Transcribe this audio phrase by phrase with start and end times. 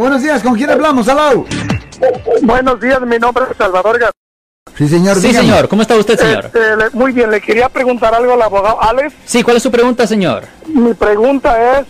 [0.00, 1.06] Buenos días, ¿con quién hablamos?
[1.08, 1.44] Hello.
[2.42, 4.10] Buenos días, mi nombre es Salvador García.
[4.76, 5.16] Sí, señor.
[5.16, 5.46] Sí, dígame.
[5.48, 5.68] señor.
[5.68, 6.46] ¿Cómo está usted, señor?
[6.46, 9.14] Este, le- muy bien, le quería preguntar algo al abogado Alex.
[9.24, 10.44] Sí, ¿cuál es su pregunta, señor?
[10.66, 11.86] Mi pregunta es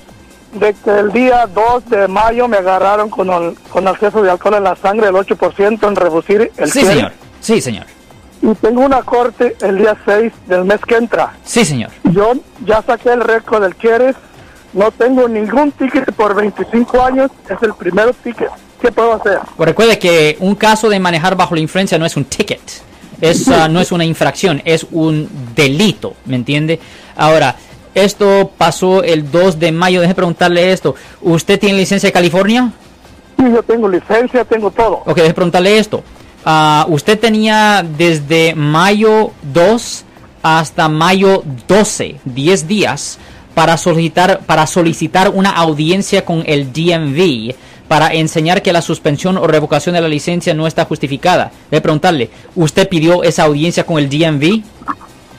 [0.60, 4.54] de que el día 2 de mayo me agarraron con, el, con exceso de alcohol
[4.54, 7.12] en la sangre, el 8% en reducir el Sí, señor.
[7.40, 7.86] Sí, señor.
[8.42, 11.32] Y tengo una corte el día 6 del mes que entra.
[11.44, 11.90] Sí, señor.
[12.04, 12.32] Yo
[12.66, 14.14] ya saqué el récord del quieres,
[14.74, 18.50] no tengo ningún ticket por 25 años, es el primer ticket.
[18.80, 19.38] ¿Qué puedo hacer?
[19.56, 22.60] Pues recuerde que un caso de manejar bajo la influencia no es un ticket.
[23.20, 26.80] Es, ah, no es una infracción, es un delito, ¿me entiende?
[27.16, 27.56] Ahora,
[27.94, 30.00] esto pasó el 2 de mayo.
[30.00, 30.96] Deje preguntarle esto.
[31.22, 32.72] ¿Usted tiene licencia de California?
[33.38, 35.02] Sí, yo tengo licencia, tengo todo.
[35.06, 36.02] Ok, deje preguntarle esto.
[36.44, 40.04] Ah, usted tenía desde mayo 2
[40.42, 43.18] hasta mayo 12, 10 días,
[43.54, 47.54] para solicitar, para solicitar una audiencia con el DMV
[47.88, 51.52] para enseñar que la suspensión o revocación de la licencia no está justificada.
[51.70, 54.62] Debe preguntarle, ¿usted pidió esa audiencia con el DMV?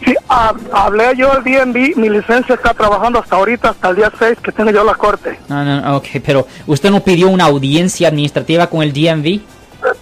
[0.05, 4.11] Sí, ha- hablé yo al DMV, mi licencia está trabajando hasta ahorita, hasta el día
[4.19, 5.39] 6 que tengo yo la corte.
[5.49, 9.41] No, no, no, ok, pero ¿usted no pidió una audiencia administrativa con el DMV?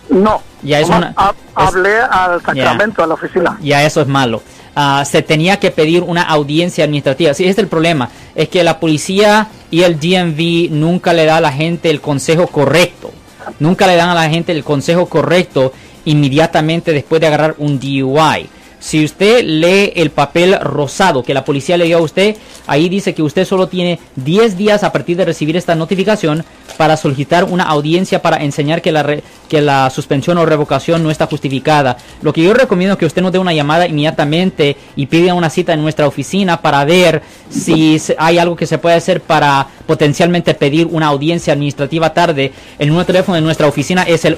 [0.10, 0.42] No.
[0.62, 3.58] Ya es una- ha- es- hablé al Sacramento, a la oficina.
[3.62, 4.42] Ya eso es malo.
[4.76, 7.34] Ah, se tenía que pedir una audiencia administrativa.
[7.34, 8.10] Sí, ese es el problema.
[8.34, 12.48] Es que la policía y el DMV nunca le da a la gente el consejo
[12.48, 13.12] correcto.
[13.60, 15.74] Nunca le dan a la gente el consejo correcto
[16.06, 18.50] inmediatamente después de agarrar un DUI.
[18.84, 22.36] Si usted lee el papel rosado que la policía le dio a usted,
[22.68, 26.44] ahí dice que usted solo tiene 10 días a partir de recibir esta notificación
[26.76, 31.12] para solicitar una audiencia para enseñar que la, re- que la suspensión o revocación no
[31.12, 31.96] está justificada.
[32.22, 35.50] Lo que yo recomiendo es que usted nos dé una llamada inmediatamente y pida una
[35.50, 40.56] cita en nuestra oficina para ver si hay algo que se puede hacer para potencialmente
[40.56, 42.52] pedir una audiencia administrativa tarde.
[42.78, 44.36] El número de teléfono de nuestra oficina es el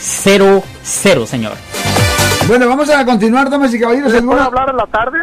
[0.00, 1.52] 1-800-530-1800, señor.
[2.46, 4.10] Bueno, vamos a continuar, damas y caballeros.
[4.10, 5.18] ¿Se hablar en la tarde?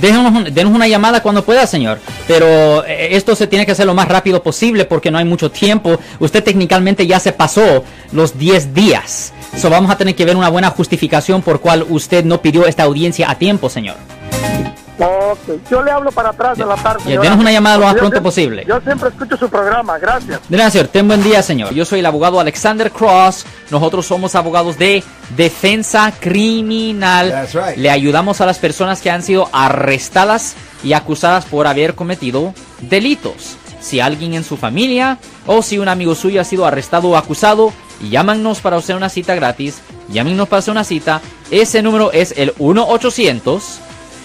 [0.00, 1.98] Déjenos, un- denos una llamada cuando pueda, señor.
[2.26, 5.50] Pero eh, esto se tiene que hacer lo más rápido posible porque no hay mucho
[5.50, 5.98] tiempo.
[6.20, 9.34] Usted técnicamente ya se pasó los 10 días.
[9.58, 12.84] So vamos a tener que ver una buena justificación por cual usted no pidió esta
[12.84, 13.96] audiencia a tiempo, señor.
[15.02, 16.98] Ok, yo le hablo para atrás de la tarde.
[16.98, 17.22] Ya, señora.
[17.22, 18.66] denos una llamada lo más Yo pronto posible.
[18.68, 20.40] Yo siempre escucho su programa, gracias.
[20.72, 20.88] Señor.
[20.88, 21.72] Ten buen día, señor.
[21.72, 23.46] Yo soy el abogado Alexander Cross.
[23.70, 25.02] Nosotros somos abogados de
[25.36, 27.30] defensa criminal.
[27.30, 27.78] That's right.
[27.78, 33.56] Le ayudamos a las personas que han sido arrestadas y acusadas por haber cometido delitos.
[33.80, 37.72] Si alguien en su familia o si un amigo suyo ha sido arrestado o acusado,
[38.02, 39.80] llámanos para hacer una cita gratis.
[40.10, 41.22] Llámenos para hacer una cita.
[41.50, 43.80] Ese número es el 1 800